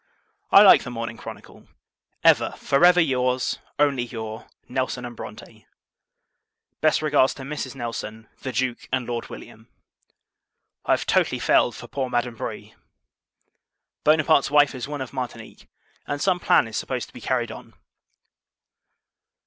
I 0.51 0.63
like 0.63 0.81
the 0.81 0.89
Morning 0.89 1.15
Chronicle. 1.15 1.67
Ever, 2.23 2.53
for 2.57 2.83
ever, 2.83 2.99
your's, 2.99 3.59
only 3.77 4.01
your, 4.01 4.47
NELSON 4.67 5.05
& 5.13 5.13
BRONTE. 5.15 5.65
Best 6.81 7.03
regards 7.03 7.35
to 7.35 7.43
Mrs. 7.43 7.75
Nelson, 7.75 8.27
the 8.41 8.51
Duke, 8.51 8.89
and 8.91 9.05
Lord 9.07 9.29
William. 9.29 9.67
I 10.85 10.93
have 10.93 11.05
totally 11.05 11.37
failed 11.37 11.75
for 11.75 11.87
poor 11.87 12.09
Madame 12.09 12.35
Brueys. 12.37 12.73
Bonaparte's 14.03 14.49
wife 14.49 14.73
is 14.73 14.87
one 14.87 15.01
of 15.01 15.13
Martinique, 15.13 15.67
and 16.07 16.19
some 16.19 16.39
plan 16.39 16.67
is 16.67 16.77
supposed 16.77 17.09
to 17.09 17.13
be 17.13 17.21
carried 17.21 17.51
on. 17.51 17.75